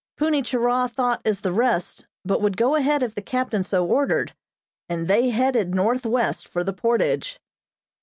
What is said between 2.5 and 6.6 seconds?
go ahead if the captain so ordered, and they headed northwest